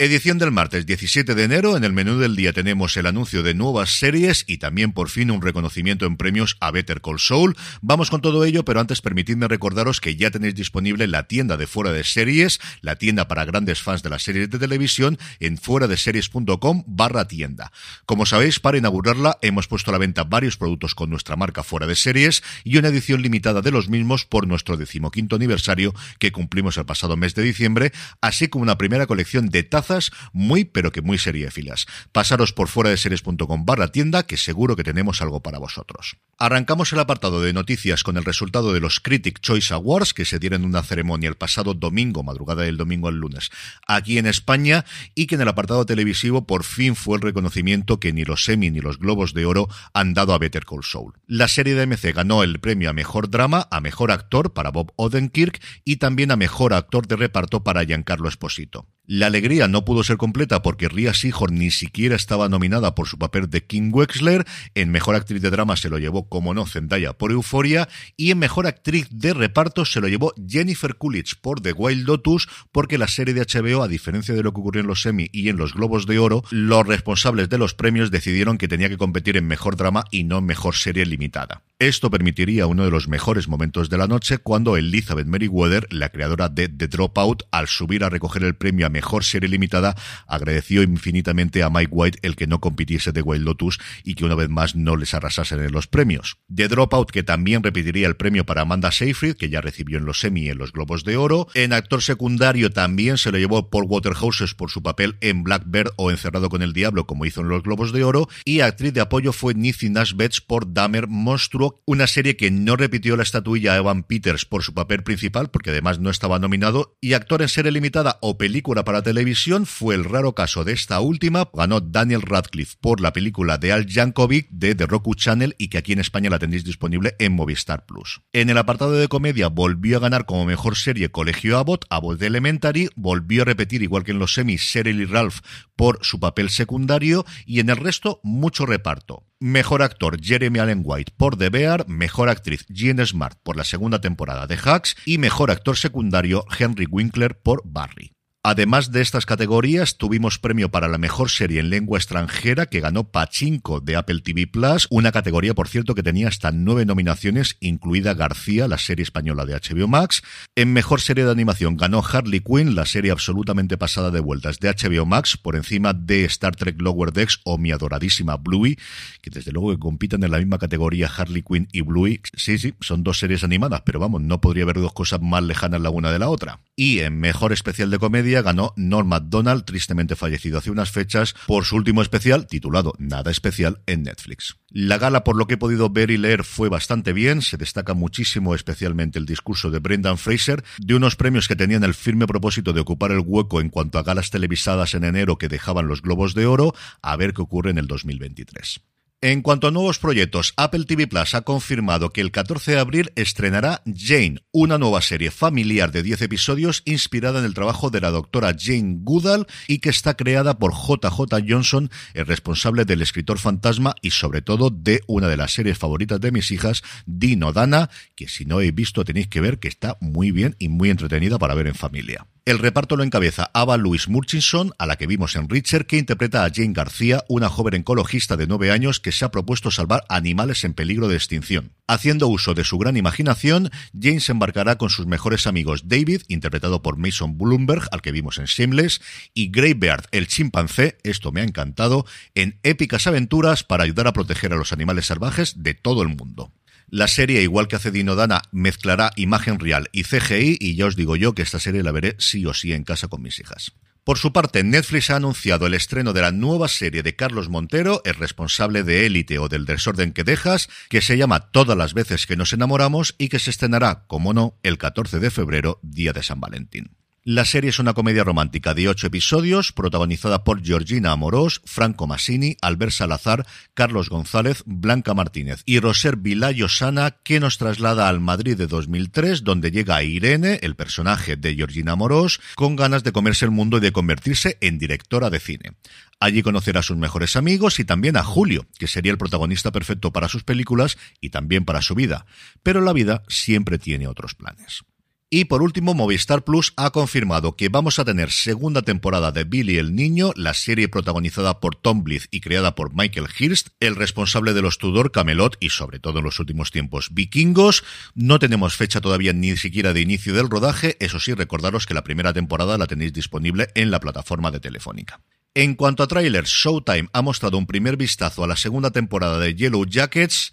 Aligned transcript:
Edición 0.00 0.38
del 0.38 0.52
martes 0.52 0.86
17 0.86 1.34
de 1.34 1.42
enero. 1.42 1.76
En 1.76 1.82
el 1.82 1.92
menú 1.92 2.18
del 2.18 2.36
día 2.36 2.52
tenemos 2.52 2.96
el 2.96 3.06
anuncio 3.06 3.42
de 3.42 3.52
nuevas 3.52 3.98
series 3.98 4.44
y 4.46 4.58
también 4.58 4.92
por 4.92 5.08
fin 5.08 5.32
un 5.32 5.42
reconocimiento 5.42 6.06
en 6.06 6.16
premios 6.16 6.56
a 6.60 6.70
Better 6.70 7.00
Call 7.00 7.18
Saul. 7.18 7.56
Vamos 7.82 8.08
con 8.08 8.20
todo 8.20 8.44
ello, 8.44 8.64
pero 8.64 8.78
antes 8.78 9.00
permitidme 9.00 9.48
recordaros 9.48 10.00
que 10.00 10.14
ya 10.14 10.30
tenéis 10.30 10.54
disponible 10.54 11.08
la 11.08 11.24
tienda 11.24 11.56
de 11.56 11.66
Fuera 11.66 11.90
de 11.90 12.04
Series, 12.04 12.60
la 12.80 12.94
tienda 12.94 13.26
para 13.26 13.44
grandes 13.44 13.82
fans 13.82 14.04
de 14.04 14.10
las 14.10 14.22
series 14.22 14.48
de 14.48 14.60
televisión 14.60 15.18
en 15.40 15.58
fuera 15.58 15.88
de 15.88 15.96
series.com 15.96 16.84
barra 16.86 17.26
tienda. 17.26 17.72
Como 18.06 18.24
sabéis, 18.24 18.60
para 18.60 18.78
inaugurarla 18.78 19.38
hemos 19.42 19.66
puesto 19.66 19.90
a 19.90 19.94
la 19.94 19.98
venta 19.98 20.22
varios 20.22 20.56
productos 20.56 20.94
con 20.94 21.10
nuestra 21.10 21.34
marca 21.34 21.64
Fuera 21.64 21.88
de 21.88 21.96
Series 21.96 22.44
y 22.62 22.78
una 22.78 22.86
edición 22.86 23.20
limitada 23.20 23.62
de 23.62 23.72
los 23.72 23.88
mismos 23.88 24.26
por 24.26 24.46
nuestro 24.46 24.76
decimoquinto 24.76 25.34
aniversario 25.34 25.92
que 26.20 26.30
cumplimos 26.30 26.76
el 26.76 26.86
pasado 26.86 27.16
mes 27.16 27.34
de 27.34 27.42
diciembre, 27.42 27.90
así 28.20 28.46
como 28.46 28.62
una 28.62 28.78
primera 28.78 29.08
colección 29.08 29.48
de 29.48 29.64
tazas 29.64 29.87
muy 30.32 30.64
pero 30.64 30.92
que 30.92 31.02
muy 31.02 31.18
seriéfilas. 31.18 31.86
Pasaros 32.12 32.52
por 32.52 32.68
fuera 32.68 32.90
de 32.90 32.96
series.com 32.96 33.64
barra 33.64 33.88
tienda 33.88 34.24
que 34.24 34.36
seguro 34.36 34.76
que 34.76 34.84
tenemos 34.84 35.22
algo 35.22 35.42
para 35.42 35.58
vosotros. 35.58 36.16
Arrancamos 36.38 36.92
el 36.92 37.00
apartado 37.00 37.40
de 37.40 37.52
noticias 37.52 38.02
con 38.02 38.16
el 38.16 38.24
resultado 38.24 38.72
de 38.72 38.80
los 38.80 39.00
Critic 39.00 39.40
Choice 39.40 39.74
Awards 39.74 40.14
que 40.14 40.24
se 40.24 40.38
dieron 40.38 40.64
una 40.64 40.82
ceremonia 40.82 41.28
el 41.28 41.36
pasado 41.36 41.74
domingo, 41.74 42.22
madrugada 42.22 42.62
del 42.62 42.76
domingo 42.76 43.08
al 43.08 43.16
lunes, 43.16 43.50
aquí 43.86 44.18
en 44.18 44.26
España 44.26 44.84
y 45.14 45.26
que 45.26 45.34
en 45.34 45.40
el 45.40 45.48
apartado 45.48 45.84
televisivo 45.86 46.46
por 46.46 46.64
fin 46.64 46.94
fue 46.94 47.16
el 47.16 47.22
reconocimiento 47.22 47.98
que 47.98 48.12
ni 48.12 48.24
los 48.24 48.48
Emmy 48.48 48.70
ni 48.70 48.80
los 48.80 48.98
Globos 48.98 49.34
de 49.34 49.46
Oro 49.46 49.68
han 49.94 50.14
dado 50.14 50.32
a 50.32 50.38
Better 50.38 50.64
Call 50.64 50.84
Saul. 50.84 51.14
La 51.26 51.48
serie 51.48 51.74
de 51.74 51.86
MC 51.86 52.12
ganó 52.14 52.42
el 52.42 52.60
premio 52.60 52.90
a 52.90 52.92
Mejor 52.92 53.30
Drama, 53.30 53.68
a 53.70 53.80
Mejor 53.80 54.10
Actor 54.10 54.52
para 54.52 54.70
Bob 54.70 54.92
Odenkirk 54.96 55.60
y 55.84 55.96
también 55.96 56.30
a 56.30 56.36
Mejor 56.36 56.72
Actor 56.72 57.06
de 57.06 57.16
Reparto 57.16 57.64
para 57.64 57.84
Giancarlo 57.84 58.28
Esposito. 58.28 58.86
La 59.10 59.28
alegría 59.28 59.68
no 59.68 59.86
pudo 59.86 60.04
ser 60.04 60.18
completa 60.18 60.60
porque 60.60 60.86
Ria 60.86 61.14
Seahorn 61.14 61.54
ni 61.54 61.70
siquiera 61.70 62.14
estaba 62.14 62.50
nominada 62.50 62.94
por 62.94 63.08
su 63.08 63.16
papel 63.16 63.48
de 63.48 63.64
King 63.64 63.88
Wexler. 63.90 64.44
En 64.74 64.90
Mejor 64.90 65.14
Actriz 65.14 65.40
de 65.40 65.48
Drama 65.48 65.76
se 65.78 65.88
lo 65.88 65.96
llevó, 65.98 66.28
como 66.28 66.52
no, 66.52 66.66
Zendaya 66.66 67.14
por 67.14 67.32
Euforia. 67.32 67.88
Y 68.18 68.32
en 68.32 68.38
Mejor 68.38 68.66
Actriz 68.66 69.08
de 69.10 69.32
Reparto 69.32 69.86
se 69.86 70.02
lo 70.02 70.08
llevó 70.08 70.34
Jennifer 70.46 70.96
Coolidge 70.96 71.36
por 71.40 71.62
The 71.62 71.72
Wild 71.72 72.06
Lotus 72.06 72.50
porque 72.70 72.98
la 72.98 73.08
serie 73.08 73.32
de 73.32 73.46
HBO, 73.46 73.82
a 73.82 73.88
diferencia 73.88 74.34
de 74.34 74.42
lo 74.42 74.52
que 74.52 74.60
ocurrió 74.60 74.82
en 74.82 74.88
los 74.88 75.06
Emmy 75.06 75.30
y 75.32 75.48
en 75.48 75.56
los 75.56 75.72
Globos 75.72 76.04
de 76.04 76.18
Oro, 76.18 76.44
los 76.50 76.86
responsables 76.86 77.48
de 77.48 77.56
los 77.56 77.72
premios 77.72 78.10
decidieron 78.10 78.58
que 78.58 78.68
tenía 78.68 78.90
que 78.90 78.98
competir 78.98 79.38
en 79.38 79.46
Mejor 79.46 79.76
Drama 79.76 80.04
y 80.10 80.24
no 80.24 80.42
Mejor 80.42 80.76
Serie 80.76 81.06
Limitada. 81.06 81.62
Esto 81.80 82.10
permitiría 82.10 82.66
uno 82.66 82.84
de 82.84 82.90
los 82.90 83.06
mejores 83.06 83.46
momentos 83.46 83.88
de 83.88 83.98
la 83.98 84.08
noche 84.08 84.38
cuando 84.38 84.76
Elizabeth 84.76 85.28
Meriwether, 85.28 85.86
la 85.92 86.08
creadora 86.08 86.48
de 86.48 86.68
The 86.68 86.88
Dropout, 86.88 87.44
al 87.52 87.68
subir 87.68 88.02
a 88.02 88.08
recoger 88.08 88.42
el 88.42 88.56
premio 88.56 88.84
a 88.84 88.88
Mejor 88.88 89.22
Serie 89.22 89.48
Limitada, 89.48 89.94
agradeció 90.26 90.82
infinitamente 90.82 91.62
a 91.62 91.70
Mike 91.70 91.92
White 91.92 92.18
el 92.22 92.34
que 92.34 92.48
no 92.48 92.60
compitiese 92.60 93.12
de 93.12 93.22
Wild 93.22 93.44
Lotus 93.44 93.78
y 94.02 94.16
que 94.16 94.24
una 94.24 94.34
vez 94.34 94.48
más 94.48 94.74
no 94.74 94.96
les 94.96 95.14
arrasasen 95.14 95.60
en 95.60 95.70
los 95.70 95.86
premios. 95.86 96.38
The 96.52 96.66
Dropout, 96.66 97.12
que 97.12 97.22
también 97.22 97.62
repetiría 97.62 98.08
el 98.08 98.16
premio 98.16 98.44
para 98.44 98.62
Amanda 98.62 98.90
Seyfried, 98.90 99.36
que 99.36 99.48
ya 99.48 99.60
recibió 99.60 99.98
en 99.98 100.04
los 100.04 100.24
Emmy 100.24 100.46
y 100.46 100.48
en 100.48 100.58
los 100.58 100.72
Globos 100.72 101.04
de 101.04 101.16
Oro. 101.16 101.46
En 101.54 101.72
actor 101.72 102.02
secundario 102.02 102.70
también 102.72 103.18
se 103.18 103.30
lo 103.30 103.38
llevó 103.38 103.70
Paul 103.70 103.86
Waterhouses 103.86 104.52
por 104.52 104.72
su 104.72 104.82
papel 104.82 105.16
en 105.20 105.44
Blackbird 105.44 105.92
o 105.94 106.10
Encerrado 106.10 106.48
con 106.48 106.62
el 106.62 106.72
Diablo, 106.72 107.06
como 107.06 107.24
hizo 107.24 107.42
en 107.42 107.48
los 107.50 107.62
Globos 107.62 107.92
de 107.92 108.02
Oro. 108.02 108.28
Y 108.44 108.62
actriz 108.62 108.92
de 108.92 109.00
apoyo 109.00 109.32
fue 109.32 109.54
Nizzy 109.54 109.90
Nash 109.90 110.14
Betts 110.16 110.40
por 110.40 110.72
Dahmer 110.72 111.06
Monstruo 111.06 111.67
una 111.84 112.06
serie 112.06 112.36
que 112.36 112.50
no 112.50 112.76
repitió 112.76 113.16
la 113.16 113.22
estatuilla 113.22 113.72
a 113.72 113.76
Evan 113.76 114.02
Peters 114.02 114.44
por 114.44 114.62
su 114.62 114.74
papel 114.74 115.02
principal, 115.02 115.50
porque 115.50 115.70
además 115.70 115.98
no 115.98 116.10
estaba 116.10 116.38
nominado, 116.38 116.96
y 117.00 117.12
actor 117.12 117.42
en 117.42 117.48
serie 117.48 117.72
limitada 117.72 118.18
o 118.20 118.38
película 118.38 118.84
para 118.84 119.02
televisión 119.02 119.66
fue 119.66 119.94
el 119.94 120.04
raro 120.04 120.34
caso 120.34 120.64
de 120.64 120.72
esta 120.72 121.00
última, 121.00 121.48
ganó 121.52 121.80
Daniel 121.80 122.22
Radcliffe 122.22 122.76
por 122.80 123.00
la 123.00 123.12
película 123.12 123.58
de 123.58 123.72
Al 123.72 123.86
Jankovic 123.86 124.48
de 124.50 124.74
The 124.74 124.86
Roku 124.86 125.14
Channel 125.14 125.54
y 125.58 125.68
que 125.68 125.78
aquí 125.78 125.92
en 125.92 126.00
España 126.00 126.30
la 126.30 126.38
tenéis 126.38 126.64
disponible 126.64 127.14
en 127.18 127.32
Movistar 127.32 127.86
Plus. 127.86 128.20
En 128.32 128.50
el 128.50 128.58
apartado 128.58 128.92
de 128.92 129.08
comedia 129.08 129.48
volvió 129.48 129.96
a 129.96 130.00
ganar 130.00 130.26
como 130.26 130.44
mejor 130.44 130.76
serie 130.76 131.10
Colegio 131.10 131.58
Abbott, 131.58 131.84
Abbott 131.90 132.22
Elementary, 132.22 132.88
volvió 132.96 133.42
a 133.42 133.44
repetir 133.44 133.82
igual 133.82 134.04
que 134.04 134.12
en 134.12 134.18
los 134.18 134.34
semis 134.34 134.62
Cheryl 134.62 135.00
y 135.00 135.04
Ralph 135.04 135.40
por 135.76 135.98
su 136.02 136.18
papel 136.20 136.50
secundario 136.50 137.24
y 137.46 137.60
en 137.60 137.70
el 137.70 137.76
resto 137.76 138.20
mucho 138.22 138.66
reparto. 138.66 139.24
Mejor 139.40 139.82
actor 139.82 140.20
Jeremy 140.20 140.58
Allen 140.58 140.82
White 140.84 141.12
por 141.16 141.38
The 141.38 141.48
Bear, 141.48 141.88
mejor 141.88 142.28
actriz 142.28 142.66
Jean 142.66 143.06
Smart 143.06 143.38
por 143.44 143.56
la 143.56 143.62
segunda 143.62 144.00
temporada 144.00 144.48
de 144.48 144.56
Hacks 144.56 144.96
y 145.06 145.18
mejor 145.18 145.52
actor 145.52 145.76
secundario 145.76 146.44
Henry 146.58 146.86
Winkler 146.90 147.40
por 147.40 147.62
Barry. 147.64 148.17
Además 148.50 148.92
de 148.92 149.02
estas 149.02 149.26
categorías, 149.26 149.98
tuvimos 149.98 150.38
premio 150.38 150.70
para 150.70 150.88
la 150.88 150.96
mejor 150.96 151.28
serie 151.28 151.60
en 151.60 151.68
lengua 151.68 151.98
extranjera 151.98 152.64
que 152.64 152.80
ganó 152.80 153.04
Pachinko 153.04 153.80
de 153.80 153.94
Apple 153.94 154.22
TV 154.24 154.46
Plus, 154.46 154.86
una 154.88 155.12
categoría, 155.12 155.52
por 155.52 155.68
cierto, 155.68 155.94
que 155.94 156.02
tenía 156.02 156.28
hasta 156.28 156.50
nueve 156.50 156.86
nominaciones, 156.86 157.58
incluida 157.60 158.14
García, 158.14 158.66
la 158.66 158.78
serie 158.78 159.02
española 159.02 159.44
de 159.44 159.52
HBO 159.52 159.86
Max. 159.86 160.22
En 160.56 160.72
mejor 160.72 161.02
serie 161.02 161.26
de 161.26 161.30
animación 161.30 161.76
ganó 161.76 162.02
Harley 162.02 162.40
Quinn, 162.40 162.74
la 162.74 162.86
serie 162.86 163.10
absolutamente 163.10 163.76
pasada 163.76 164.10
de 164.10 164.20
vueltas 164.20 164.60
de 164.60 164.70
HBO 164.70 165.04
Max, 165.04 165.36
por 165.36 165.54
encima 165.54 165.92
de 165.92 166.24
Star 166.24 166.56
Trek 166.56 166.80
Lower 166.80 167.12
Decks 167.12 167.40
o 167.44 167.58
mi 167.58 167.70
adoradísima 167.70 168.38
Bluey, 168.38 168.78
que 169.20 169.28
desde 169.28 169.52
luego 169.52 169.72
que 169.72 169.78
compiten 169.78 170.24
en 170.24 170.30
la 170.30 170.38
misma 170.38 170.56
categoría 170.56 171.10
Harley 171.14 171.42
Quinn 171.42 171.68
y 171.70 171.82
Bluey. 171.82 172.22
Sí, 172.34 172.56
sí, 172.56 172.72
son 172.80 173.02
dos 173.02 173.18
series 173.18 173.44
animadas, 173.44 173.82
pero 173.84 174.00
vamos, 174.00 174.22
no 174.22 174.40
podría 174.40 174.62
haber 174.62 174.76
dos 174.76 174.94
cosas 174.94 175.20
más 175.20 175.42
lejanas 175.42 175.82
la 175.82 175.90
una 175.90 176.10
de 176.10 176.18
la 176.18 176.30
otra. 176.30 176.60
Y 176.76 177.00
en 177.00 177.20
mejor 177.20 177.52
especial 177.52 177.90
de 177.90 177.98
comedia, 177.98 178.37
ganó 178.42 178.72
Norm 178.76 179.08
MacDonald, 179.08 179.64
tristemente 179.64 180.16
fallecido 180.16 180.58
hace 180.58 180.70
unas 180.70 180.90
fechas, 180.90 181.34
por 181.46 181.64
su 181.64 181.76
último 181.76 182.02
especial, 182.02 182.46
titulado 182.46 182.94
Nada 182.98 183.30
Especial, 183.30 183.80
en 183.86 184.02
Netflix. 184.04 184.56
La 184.70 184.98
gala, 184.98 185.24
por 185.24 185.36
lo 185.36 185.46
que 185.46 185.54
he 185.54 185.58
podido 185.58 185.88
ver 185.88 186.10
y 186.10 186.18
leer, 186.18 186.44
fue 186.44 186.68
bastante 186.68 187.12
bien. 187.12 187.40
Se 187.40 187.56
destaca 187.56 187.94
muchísimo, 187.94 188.54
especialmente 188.54 189.18
el 189.18 189.26
discurso 189.26 189.70
de 189.70 189.78
Brendan 189.78 190.18
Fraser, 190.18 190.62
de 190.78 190.94
unos 190.94 191.16
premios 191.16 191.48
que 191.48 191.56
tenían 191.56 191.84
el 191.84 191.94
firme 191.94 192.26
propósito 192.26 192.72
de 192.72 192.80
ocupar 192.80 193.12
el 193.12 193.22
hueco 193.24 193.60
en 193.60 193.70
cuanto 193.70 193.98
a 193.98 194.02
galas 194.02 194.30
televisadas 194.30 194.94
en 194.94 195.04
enero 195.04 195.38
que 195.38 195.48
dejaban 195.48 195.88
los 195.88 196.02
Globos 196.02 196.34
de 196.34 196.46
Oro, 196.46 196.74
a 197.02 197.16
ver 197.16 197.32
qué 197.32 197.42
ocurre 197.42 197.70
en 197.70 197.78
el 197.78 197.86
2023. 197.86 198.80
En 199.20 199.42
cuanto 199.42 199.66
a 199.66 199.72
nuevos 199.72 199.98
proyectos, 199.98 200.54
Apple 200.56 200.84
TV 200.84 201.08
Plus 201.08 201.34
ha 201.34 201.40
confirmado 201.40 202.10
que 202.10 202.20
el 202.20 202.30
14 202.30 202.70
de 202.70 202.78
abril 202.78 203.10
estrenará 203.16 203.82
Jane, 203.84 204.44
una 204.52 204.78
nueva 204.78 205.02
serie 205.02 205.32
familiar 205.32 205.90
de 205.90 206.04
10 206.04 206.22
episodios 206.22 206.82
inspirada 206.84 207.40
en 207.40 207.44
el 207.44 207.52
trabajo 207.52 207.90
de 207.90 208.00
la 208.00 208.12
doctora 208.12 208.54
Jane 208.56 208.98
Goodall 209.00 209.48
y 209.66 209.80
que 209.80 209.90
está 209.90 210.14
creada 210.14 210.60
por 210.60 210.72
JJ 210.72 211.44
Johnson, 211.48 211.90
el 212.14 212.26
responsable 212.26 212.84
del 212.84 213.02
escritor 213.02 213.40
fantasma 213.40 213.96
y 214.02 214.12
sobre 214.12 214.40
todo 214.40 214.70
de 214.70 215.00
una 215.08 215.26
de 215.26 215.36
las 215.36 215.52
series 215.52 215.76
favoritas 215.76 216.20
de 216.20 216.30
mis 216.30 216.52
hijas, 216.52 216.84
Dino 217.04 217.52
Dana, 217.52 217.90
que 218.14 218.28
si 218.28 218.44
no 218.44 218.60
he 218.60 218.70
visto 218.70 219.04
tenéis 219.04 219.26
que 219.26 219.40
ver 219.40 219.58
que 219.58 219.66
está 219.66 219.98
muy 220.00 220.30
bien 220.30 220.54
y 220.60 220.68
muy 220.68 220.90
entretenida 220.90 221.40
para 221.40 221.56
ver 221.56 221.66
en 221.66 221.74
familia. 221.74 222.24
El 222.48 222.60
reparto 222.60 222.96
lo 222.96 223.04
encabeza 223.04 223.50
Ava 223.52 223.76
Louise 223.76 224.10
Murchison, 224.10 224.72
a 224.78 224.86
la 224.86 224.96
que 224.96 225.06
vimos 225.06 225.36
en 225.36 225.50
Richard, 225.50 225.84
que 225.84 225.98
interpreta 225.98 226.46
a 226.46 226.50
Jane 226.50 226.72
García, 226.72 227.22
una 227.28 227.50
joven 227.50 227.74
ecologista 227.74 228.38
de 228.38 228.46
nueve 228.46 228.70
años 228.70 229.00
que 229.00 229.12
se 229.12 229.26
ha 229.26 229.30
propuesto 229.30 229.70
salvar 229.70 230.04
animales 230.08 230.64
en 230.64 230.72
peligro 230.72 231.08
de 231.08 231.16
extinción. 231.16 231.72
Haciendo 231.86 232.26
uso 232.26 232.54
de 232.54 232.64
su 232.64 232.78
gran 232.78 232.96
imaginación, 232.96 233.70
Jane 233.92 234.20
se 234.20 234.32
embarcará 234.32 234.78
con 234.78 234.88
sus 234.88 235.04
mejores 235.04 235.46
amigos 235.46 235.88
David, 235.88 236.22
interpretado 236.28 236.80
por 236.80 236.96
Mason 236.96 237.36
Bloomberg, 237.36 237.86
al 237.92 238.00
que 238.00 238.12
vimos 238.12 238.38
en 238.38 238.46
Shameless, 238.46 239.02
y 239.34 239.50
Greybeard, 239.50 240.06
el 240.10 240.26
chimpancé, 240.26 240.96
esto 241.02 241.32
me 241.32 241.42
ha 241.42 241.44
encantado, 241.44 242.06
en 242.34 242.60
épicas 242.62 243.06
aventuras 243.06 243.62
para 243.62 243.84
ayudar 243.84 244.06
a 244.06 244.14
proteger 244.14 244.54
a 244.54 244.56
los 244.56 244.72
animales 244.72 245.04
salvajes 245.04 245.62
de 245.62 245.74
todo 245.74 246.00
el 246.00 246.08
mundo. 246.08 246.50
La 246.90 247.06
serie, 247.06 247.42
igual 247.42 247.68
que 247.68 247.76
hace 247.76 247.90
Dino 247.90 248.14
Dana, 248.14 248.42
mezclará 248.50 249.10
imagen 249.16 249.58
real 249.58 249.90
y 249.92 250.04
CGI 250.04 250.56
y 250.58 250.74
ya 250.74 250.86
os 250.86 250.96
digo 250.96 251.16
yo 251.16 251.34
que 251.34 251.42
esta 251.42 251.60
serie 251.60 251.82
la 251.82 251.92
veré 251.92 252.16
sí 252.18 252.46
o 252.46 252.54
sí 252.54 252.72
en 252.72 252.84
casa 252.84 253.08
con 253.08 253.20
mis 253.20 253.38
hijas. 253.40 253.72
Por 254.04 254.16
su 254.16 254.32
parte, 254.32 254.64
Netflix 254.64 255.10
ha 255.10 255.16
anunciado 255.16 255.66
el 255.66 255.74
estreno 255.74 256.14
de 256.14 256.22
la 256.22 256.32
nueva 256.32 256.66
serie 256.68 257.02
de 257.02 257.14
Carlos 257.14 257.50
Montero, 257.50 258.00
el 258.06 258.14
responsable 258.14 258.82
de 258.82 259.04
Élite 259.04 259.38
o 259.38 259.50
del 259.50 259.66
desorden 259.66 260.14
que 260.14 260.24
dejas, 260.24 260.70
que 260.88 261.02
se 261.02 261.18
llama 261.18 261.50
Todas 261.50 261.76
las 261.76 261.92
veces 261.92 262.26
que 262.26 262.36
nos 262.36 262.54
enamoramos 262.54 263.14
y 263.18 263.28
que 263.28 263.38
se 263.38 263.50
estrenará, 263.50 264.06
como 264.06 264.32
no, 264.32 264.58
el 264.62 264.78
14 264.78 265.18
de 265.18 265.30
febrero, 265.30 265.78
día 265.82 266.14
de 266.14 266.22
San 266.22 266.40
Valentín. 266.40 266.97
La 267.30 267.44
serie 267.44 267.68
es 267.68 267.78
una 267.78 267.92
comedia 267.92 268.24
romántica 268.24 268.72
de 268.72 268.88
ocho 268.88 269.08
episodios, 269.08 269.72
protagonizada 269.72 270.44
por 270.44 270.64
Georgina 270.64 271.12
Amorós, 271.12 271.60
Franco 271.66 272.06
Massini, 272.06 272.56
Albert 272.62 272.92
Salazar, 272.92 273.46
Carlos 273.74 274.08
González, 274.08 274.62
Blanca 274.64 275.12
Martínez 275.12 275.62
y 275.66 275.78
Roser 275.78 276.16
Vilayo 276.16 276.70
Sana, 276.70 277.18
que 277.22 277.38
nos 277.38 277.58
traslada 277.58 278.08
al 278.08 278.20
Madrid 278.20 278.56
de 278.56 278.66
2003, 278.66 279.44
donde 279.44 279.70
llega 279.70 280.02
Irene, 280.02 280.58
el 280.62 280.74
personaje 280.74 281.36
de 281.36 281.54
Georgina 281.54 281.92
Amorós, 281.92 282.40
con 282.54 282.76
ganas 282.76 283.04
de 283.04 283.12
comerse 283.12 283.44
el 283.44 283.50
mundo 283.50 283.76
y 283.76 283.80
de 283.80 283.92
convertirse 283.92 284.56
en 284.62 284.78
directora 284.78 285.28
de 285.28 285.38
cine. 285.38 285.72
Allí 286.20 286.42
conocerá 286.42 286.80
a 286.80 286.82
sus 286.82 286.96
mejores 286.96 287.36
amigos 287.36 287.78
y 287.78 287.84
también 287.84 288.16
a 288.16 288.24
Julio, 288.24 288.66
que 288.78 288.86
sería 288.86 289.12
el 289.12 289.18
protagonista 289.18 289.70
perfecto 289.70 290.14
para 290.14 290.30
sus 290.30 290.44
películas 290.44 290.96
y 291.20 291.28
también 291.28 291.66
para 291.66 291.82
su 291.82 291.94
vida. 291.94 292.24
Pero 292.62 292.80
la 292.80 292.94
vida 292.94 293.22
siempre 293.28 293.78
tiene 293.78 294.06
otros 294.06 294.34
planes. 294.34 294.82
Y 295.30 295.44
por 295.44 295.60
último, 295.60 295.92
Movistar 295.92 296.42
Plus 296.42 296.72
ha 296.78 296.90
confirmado 296.90 297.54
que 297.54 297.68
vamos 297.68 297.98
a 297.98 298.04
tener 298.06 298.30
segunda 298.30 298.80
temporada 298.80 299.30
de 299.30 299.44
Billy 299.44 299.76
el 299.76 299.94
Niño, 299.94 300.32
la 300.36 300.54
serie 300.54 300.88
protagonizada 300.88 301.60
por 301.60 301.76
Tom 301.76 302.02
Blyth 302.02 302.28
y 302.30 302.40
creada 302.40 302.74
por 302.74 302.94
Michael 302.94 303.28
Hirst, 303.38 303.68
el 303.78 303.94
responsable 303.94 304.54
de 304.54 304.62
los 304.62 304.78
Tudor, 304.78 305.12
Camelot 305.12 305.58
y 305.60 305.68
sobre 305.68 305.98
todo 305.98 306.20
en 306.20 306.24
los 306.24 306.40
últimos 306.40 306.70
tiempos 306.70 307.10
Vikingos. 307.12 307.84
No 308.14 308.38
tenemos 308.38 308.76
fecha 308.76 309.02
todavía 309.02 309.34
ni 309.34 309.54
siquiera 309.58 309.92
de 309.92 310.00
inicio 310.00 310.32
del 310.32 310.48
rodaje, 310.48 310.96
eso 310.98 311.20
sí, 311.20 311.34
recordaros 311.34 311.84
que 311.84 311.92
la 311.92 312.04
primera 312.04 312.32
temporada 312.32 312.78
la 312.78 312.86
tenéis 312.86 313.12
disponible 313.12 313.68
en 313.74 313.90
la 313.90 314.00
plataforma 314.00 314.50
de 314.50 314.60
Telefónica. 314.60 315.20
En 315.54 315.74
cuanto 315.74 316.02
a 316.02 316.06
trailers, 316.06 316.48
Showtime 316.48 317.10
ha 317.12 317.20
mostrado 317.20 317.58
un 317.58 317.66
primer 317.66 317.98
vistazo 317.98 318.44
a 318.44 318.46
la 318.46 318.56
segunda 318.56 318.92
temporada 318.92 319.38
de 319.38 319.54
Yellow 319.54 319.84
Jackets 319.84 320.52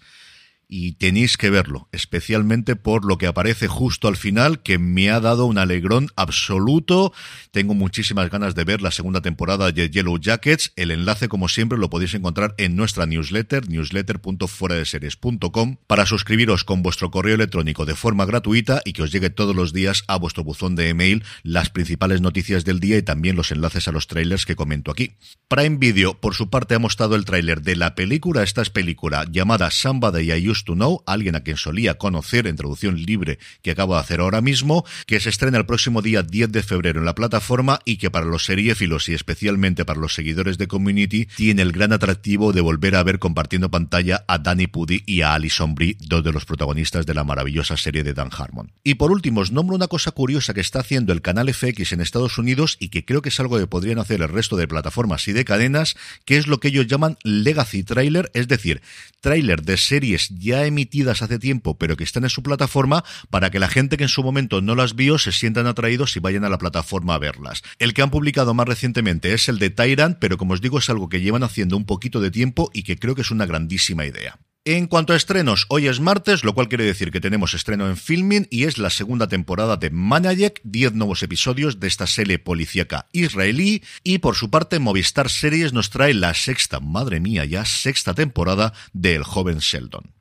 y 0.68 0.92
tenéis 0.92 1.36
que 1.36 1.50
verlo, 1.50 1.88
especialmente 1.92 2.76
por 2.76 3.04
lo 3.04 3.18
que 3.18 3.26
aparece 3.26 3.66
justo 3.68 4.08
al 4.08 4.16
final, 4.16 4.62
que 4.62 4.78
me 4.78 5.10
ha 5.10 5.20
dado 5.20 5.44
un 5.46 5.58
alegrón 5.58 6.08
absoluto. 6.16 7.12
Tengo 7.52 7.74
muchísimas 7.74 8.30
ganas 8.30 8.54
de 8.54 8.64
ver 8.64 8.80
la 8.82 8.90
segunda 8.90 9.20
temporada 9.20 9.70
de 9.70 9.90
Yellow 9.90 10.18
Jackets. 10.18 10.72
El 10.76 10.90
enlace, 10.90 11.28
como 11.28 11.48
siempre, 11.48 11.76
lo 11.78 11.90
podéis 11.90 12.14
encontrar 12.14 12.54
en 12.58 12.74
nuestra 12.74 13.06
newsletter, 13.06 13.68
newsletter.fueradeseries.com, 13.68 15.76
para 15.86 16.06
suscribiros 16.06 16.64
con 16.64 16.82
vuestro 16.82 17.10
correo 17.10 17.34
electrónico 17.36 17.84
de 17.84 17.94
forma 17.94 18.24
gratuita 18.24 18.80
y 18.84 18.92
que 18.92 19.02
os 19.02 19.12
llegue 19.12 19.30
todos 19.30 19.54
los 19.54 19.72
días 19.72 20.02
a 20.08 20.16
vuestro 20.16 20.42
buzón 20.42 20.74
de 20.74 20.88
email 20.88 21.22
las 21.42 21.70
principales 21.70 22.20
noticias 22.20 22.64
del 22.64 22.80
día 22.80 22.98
y 22.98 23.02
también 23.02 23.36
los 23.36 23.52
enlaces 23.52 23.86
a 23.88 23.92
los 23.92 24.08
trailers 24.08 24.46
que 24.46 24.56
comento 24.56 24.90
aquí. 24.90 25.12
Prime 25.48 25.76
Video, 25.78 26.20
por 26.20 26.34
su 26.34 26.50
parte, 26.50 26.74
ha 26.74 26.80
mostrado 26.80 27.14
el 27.14 27.24
tráiler 27.24 27.62
de 27.62 27.76
la 27.76 27.94
película. 27.94 28.42
Esta 28.42 28.62
es 28.62 28.70
película 28.70 29.24
llamada 29.30 29.70
Samba 29.70 30.10
de 30.10 30.24
To 30.64 30.74
Know, 30.74 31.02
alguien 31.06 31.36
a 31.36 31.40
quien 31.40 31.56
solía 31.56 31.98
conocer 31.98 32.46
en 32.46 32.56
traducción 32.56 32.96
libre 33.02 33.38
que 33.62 33.70
acabo 33.70 33.94
de 33.94 34.00
hacer 34.00 34.20
ahora 34.20 34.40
mismo, 34.40 34.84
que 35.06 35.20
se 35.20 35.28
estrena 35.28 35.58
el 35.58 35.66
próximo 35.66 36.02
día 36.02 36.22
10 36.22 36.52
de 36.52 36.62
febrero 36.62 37.00
en 37.00 37.06
la 37.06 37.14
plataforma 37.14 37.80
y 37.84 37.96
que 37.96 38.10
para 38.10 38.26
los 38.26 38.44
seriéfilos 38.44 39.08
y 39.08 39.14
especialmente 39.14 39.84
para 39.84 40.00
los 40.00 40.14
seguidores 40.14 40.58
de 40.58 40.68
Community 40.68 41.26
tiene 41.26 41.62
el 41.62 41.72
gran 41.72 41.92
atractivo 41.92 42.52
de 42.52 42.60
volver 42.60 42.96
a 42.96 43.02
ver 43.02 43.18
compartiendo 43.18 43.70
pantalla 43.70 44.24
a 44.28 44.38
Danny 44.38 44.66
Pudi 44.66 45.02
y 45.06 45.22
a 45.22 45.34
Alison 45.34 45.74
Brie, 45.74 45.96
dos 46.00 46.24
de 46.24 46.32
los 46.32 46.44
protagonistas 46.44 47.06
de 47.06 47.14
la 47.14 47.24
maravillosa 47.24 47.76
serie 47.76 48.02
de 48.02 48.14
Dan 48.14 48.30
Harmon. 48.36 48.72
Y 48.84 48.94
por 48.94 49.10
último, 49.10 49.40
os 49.40 49.52
nombro 49.52 49.76
una 49.76 49.88
cosa 49.88 50.10
curiosa 50.10 50.54
que 50.54 50.60
está 50.60 50.80
haciendo 50.80 51.12
el 51.12 51.22
canal 51.22 51.52
FX 51.52 51.92
en 51.92 52.00
Estados 52.00 52.38
Unidos 52.38 52.76
y 52.80 52.88
que 52.88 53.04
creo 53.04 53.22
que 53.22 53.28
es 53.28 53.40
algo 53.40 53.58
que 53.58 53.66
podrían 53.66 53.98
hacer 53.98 54.22
el 54.22 54.28
resto 54.28 54.56
de 54.56 54.68
plataformas 54.68 55.26
y 55.28 55.32
de 55.32 55.44
cadenas, 55.44 55.96
que 56.24 56.36
es 56.36 56.46
lo 56.46 56.60
que 56.60 56.68
ellos 56.68 56.86
llaman 56.86 57.16
Legacy 57.22 57.82
Trailer, 57.82 58.30
es 58.34 58.48
decir, 58.48 58.82
trailer 59.20 59.62
de 59.62 59.76
series 59.76 60.28
ya 60.46 60.64
emitidas 60.64 61.20
hace 61.20 61.38
tiempo, 61.38 61.76
pero 61.76 61.96
que 61.96 62.04
están 62.04 62.24
en 62.24 62.30
su 62.30 62.42
plataforma, 62.42 63.04
para 63.30 63.50
que 63.50 63.58
la 63.58 63.68
gente 63.68 63.96
que 63.96 64.04
en 64.04 64.08
su 64.08 64.22
momento 64.22 64.62
no 64.62 64.74
las 64.74 64.96
vio 64.96 65.18
se 65.18 65.32
sientan 65.32 65.66
atraídos 65.66 66.16
y 66.16 66.20
vayan 66.20 66.44
a 66.44 66.48
la 66.48 66.58
plataforma 66.58 67.14
a 67.14 67.18
verlas. 67.18 67.62
El 67.78 67.92
que 67.92 68.02
han 68.02 68.10
publicado 68.10 68.54
más 68.54 68.66
recientemente 68.66 69.34
es 69.34 69.48
el 69.48 69.58
de 69.58 69.70
Tyrant, 69.70 70.18
pero 70.18 70.38
como 70.38 70.54
os 70.54 70.62
digo 70.62 70.78
es 70.78 70.88
algo 70.88 71.08
que 71.08 71.20
llevan 71.20 71.42
haciendo 71.42 71.76
un 71.76 71.84
poquito 71.84 72.20
de 72.20 72.30
tiempo 72.30 72.70
y 72.72 72.82
que 72.84 72.96
creo 72.96 73.14
que 73.14 73.22
es 73.22 73.30
una 73.30 73.44
grandísima 73.44 74.06
idea. 74.06 74.38
En 74.68 74.88
cuanto 74.88 75.12
a 75.12 75.16
estrenos, 75.16 75.64
hoy 75.68 75.86
es 75.86 76.00
martes, 76.00 76.42
lo 76.42 76.52
cual 76.52 76.68
quiere 76.68 76.82
decir 76.82 77.12
que 77.12 77.20
tenemos 77.20 77.54
estreno 77.54 77.88
en 77.88 77.96
filming 77.96 78.48
y 78.50 78.64
es 78.64 78.78
la 78.78 78.90
segunda 78.90 79.28
temporada 79.28 79.76
de 79.76 79.90
Manayek, 79.90 80.60
10 80.64 80.94
nuevos 80.94 81.22
episodios 81.22 81.78
de 81.78 81.86
esta 81.86 82.08
serie 82.08 82.40
policíaca 82.40 83.06
israelí 83.12 83.84
y 84.02 84.18
por 84.18 84.34
su 84.34 84.50
parte 84.50 84.80
Movistar 84.80 85.30
Series 85.30 85.72
nos 85.72 85.90
trae 85.90 86.14
la 86.14 86.34
sexta, 86.34 86.80
madre 86.80 87.20
mía 87.20 87.44
ya, 87.44 87.64
sexta 87.64 88.12
temporada 88.12 88.72
de 88.92 89.14
El 89.14 89.22
joven 89.22 89.58
Sheldon. 89.58 90.15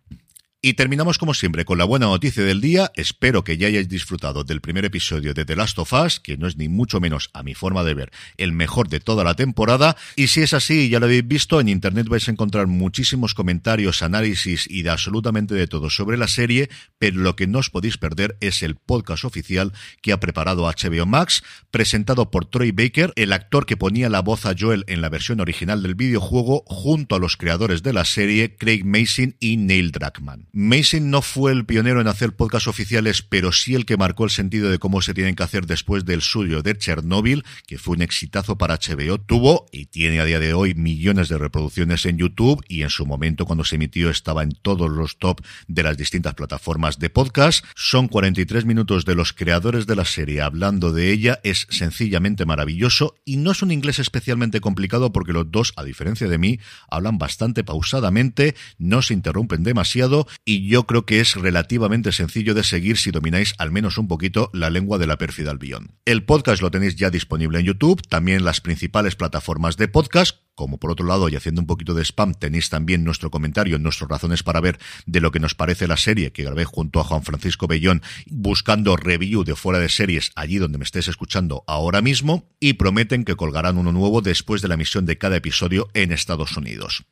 Y 0.66 0.74
terminamos 0.74 1.20
como 1.20 1.36
siempre 1.36 1.64
con 1.64 1.78
la 1.78 1.86
buena 1.86 2.08
noticia 2.08 2.44
del 2.44 2.60
día. 2.60 2.92
Espero 2.96 3.44
que 3.44 3.56
ya 3.56 3.68
hayáis 3.68 3.88
disfrutado 3.88 4.44
del 4.44 4.62
primer 4.62 4.84
episodio 4.84 5.36
de 5.36 5.46
The 5.46 5.56
Last 5.56 5.78
of 5.78 5.94
Us, 5.94 6.20
que 6.20 6.38
no 6.38 6.48
es 6.48 6.58
ni 6.58 6.70
mucho 6.70 7.00
menos, 7.00 7.30
a 7.36 7.44
mi 7.44 7.54
forma 7.54 7.84
de 7.84 7.94
ver, 7.94 8.12
el 8.38 8.52
mejor 8.52 8.90
de 8.90 9.00
toda 9.00 9.24
la 9.24 9.36
temporada. 9.36 9.96
Y 10.16 10.26
si 10.26 10.42
es 10.42 10.56
así, 10.56 10.90
ya 10.90 11.00
lo 11.00 11.06
habéis 11.06 11.28
visto, 11.28 11.62
en 11.62 11.70
internet 11.70 12.08
vais 12.08 12.28
a 12.28 12.32
encontrar 12.32 12.66
muchísimos 12.66 13.36
comentarios, 13.36 14.02
análisis 14.02 14.66
y 14.68 14.82
de 14.82 14.90
absolutamente 14.90 15.54
de 15.54 15.68
todo 15.68 15.92
sobre 15.92 16.18
la 16.18 16.28
serie, 16.28 16.72
pero 16.98 17.20
lo 17.20 17.36
que 17.36 17.46
no 17.46 17.60
os 17.60 17.70
podéis 17.70 18.00
perder 18.00 18.36
es 18.40 18.64
el 18.64 18.76
podcast 18.76 19.24
oficial 19.24 19.72
que 20.02 20.14
ha 20.14 20.20
preparado 20.20 20.64
HBO 20.64 21.06
Max, 21.06 21.44
presentado 21.70 22.32
por 22.32 22.48
Troy 22.48 22.72
Baker, 22.72 23.14
el 23.18 23.34
actor 23.34 23.68
que 23.68 23.78
ponía 23.78 24.10
la 24.10 24.24
voz 24.24 24.48
a 24.48 24.56
Joel 24.58 24.84
en 24.88 25.02
la 25.02 25.10
versión 25.10 25.42
original 25.42 25.84
del 25.84 25.94
videojuego, 25.94 26.64
junto 26.66 27.14
a 27.14 27.20
los 27.20 27.38
creadores 27.38 27.84
de 27.84 27.94
la 27.94 28.04
serie, 28.04 28.56
Craig 28.56 28.84
Mason 28.84 29.36
y 29.40 29.58
Neil 29.58 29.92
Druckmann. 29.92 30.48
Mason 30.58 31.10
no 31.10 31.22
fue 31.22 31.52
el 31.52 31.66
pionero 31.66 32.00
en 32.00 32.08
hacer 32.08 32.34
podcasts 32.34 32.70
oficiales, 32.70 33.22
pero 33.22 33.52
sí 33.52 33.76
el 33.76 33.86
que 33.86 33.98
marcó 33.98 34.24
el 34.24 34.30
sentido 34.30 34.70
de 34.70 34.80
cómo 34.80 35.02
se 35.02 35.14
tienen 35.14 35.36
que 35.36 35.44
hacer 35.44 35.66
después 35.66 36.06
del 36.06 36.22
suyo 36.22 36.62
de 36.62 36.78
Chernobyl, 36.78 37.44
que 37.68 37.78
fue 37.78 37.98
un 37.98 38.02
exitazo 38.02 38.58
para 38.58 38.78
HBO. 38.78 39.18
Tuvo 39.18 39.66
y 39.74 39.88
tiene 39.88 40.22
a 40.22 40.24
día 40.24 40.40
de 40.40 40.54
hoy 40.54 40.74
millones 40.74 41.28
de 41.28 41.38
reproducciones 41.38 42.06
en 42.06 42.20
YouTube 42.20 42.64
y 42.70 42.84
en 42.84 42.90
su 42.90 43.06
momento 43.06 43.46
cuando 43.46 43.66
se 43.66 43.76
emitió 43.76 44.10
estaba 44.10 44.44
en 44.44 44.54
todos 44.54 44.90
los 44.90 45.18
top 45.18 45.42
de 45.68 45.84
las 45.84 45.98
distintas 45.98 46.36
plataformas 46.36 47.00
de 47.00 47.10
podcast. 47.10 47.66
Son 47.76 48.08
43 48.08 48.64
minutos 48.64 49.04
de 49.04 49.16
los 49.16 49.34
creadores 49.34 49.88
de 49.88 49.98
la 49.98 50.06
serie 50.06 50.40
hablando 50.40 50.94
de 50.94 51.12
ella. 51.12 51.42
Es 51.44 51.68
sencillamente 51.70 52.46
maravilloso 52.46 53.18
y 53.26 53.36
no 53.36 53.52
es 53.52 53.62
un 53.62 53.72
inglés 53.72 54.00
especialmente 54.00 54.62
complicado 54.62 55.12
porque 55.12 55.34
los 55.34 55.52
dos, 55.52 55.74
a 55.76 55.84
diferencia 55.84 56.30
de 56.30 56.38
mí, 56.38 56.62
hablan 56.90 57.18
bastante 57.18 57.66
pausadamente, 57.66 58.56
no 58.78 59.02
se 59.02 59.14
interrumpen 59.14 59.62
demasiado 59.64 60.28
y 60.48 60.68
yo 60.68 60.86
creo 60.86 61.08
que 61.08 61.20
es 61.20 61.34
relativamente 61.34 62.12
sencillo 62.12 62.54
de 62.54 62.64
seguir 62.64 62.98
si 62.98 63.10
domináis 63.10 63.56
al 63.58 63.72
menos 63.72 63.98
un 63.98 64.08
poquito 64.08 64.52
la 64.54 64.70
lengua 64.70 65.00
de 65.00 65.08
la 65.08 65.18
pérfida 65.18 65.50
Albión. 65.50 65.96
El 66.06 66.24
podcast 66.24 66.62
lo 66.62 66.70
tenéis 66.70 66.96
ya 66.96 67.10
disponible 67.10 67.60
en 67.60 67.66
YouTube, 67.66 68.08
también 68.08 68.46
las 68.46 68.62
principales 68.62 69.16
plataformas 69.16 69.76
de 69.76 69.88
podcast, 69.88 70.38
como 70.54 70.78
por 70.78 70.92
otro 70.92 71.08
lado, 71.08 71.30
y 71.30 71.36
haciendo 71.36 71.62
un 71.62 71.68
poquito 71.68 71.96
de 71.96 72.06
spam, 72.06 72.36
tenéis 72.36 72.70
también 72.70 73.04
nuestro 73.04 73.32
comentario, 73.32 73.80
nuestras 73.80 74.08
razones 74.08 74.44
para 74.44 74.62
ver 74.62 74.78
de 75.08 75.20
lo 75.20 75.32
que 75.32 75.40
nos 75.40 75.56
parece 75.56 75.88
la 75.88 75.98
serie 75.98 76.32
que 76.32 76.44
grabé 76.44 76.64
junto 76.64 77.00
a 77.00 77.04
Juan 77.04 77.24
Francisco 77.24 77.66
Bellón, 77.66 78.04
buscando 78.28 78.96
review 78.96 79.44
de 79.44 79.56
fuera 79.56 79.80
de 79.80 79.90
series 79.90 80.32
allí 80.36 80.60
donde 80.60 80.78
me 80.78 80.86
estés 80.86 81.08
escuchando 81.08 81.64
ahora 81.66 82.02
mismo, 82.02 82.52
y 82.60 82.74
prometen 82.74 83.26
que 83.26 83.36
colgarán 83.36 83.80
uno 83.80 83.92
nuevo 83.92 84.22
después 84.22 84.62
de 84.62 84.68
la 84.68 84.76
emisión 84.76 85.08
de 85.08 85.18
cada 85.18 85.38
episodio 85.38 85.90
en 85.96 86.12
Estados 86.12 86.56
Unidos. 86.56 87.04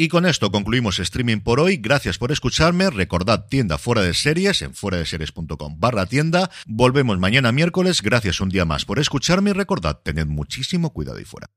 Y 0.00 0.06
con 0.06 0.26
esto 0.26 0.52
concluimos 0.52 1.00
streaming 1.00 1.40
por 1.40 1.58
hoy. 1.58 1.76
Gracias 1.76 2.18
por 2.18 2.30
escucharme. 2.30 2.88
Recordad 2.88 3.46
tienda 3.48 3.78
fuera 3.78 4.00
de 4.00 4.14
series 4.14 4.62
en 4.62 4.72
fuera 4.72 4.96
de 4.96 5.04
series.com 5.04 5.80
barra 5.80 6.06
tienda. 6.06 6.52
Volvemos 6.66 7.18
mañana 7.18 7.50
miércoles. 7.50 8.00
Gracias 8.00 8.40
un 8.40 8.48
día 8.48 8.64
más 8.64 8.84
por 8.84 9.00
escucharme 9.00 9.50
y 9.50 9.54
recordad, 9.54 9.98
tened 10.04 10.26
muchísimo 10.28 10.92
cuidado 10.92 11.18
y 11.18 11.24
fuera. 11.24 11.50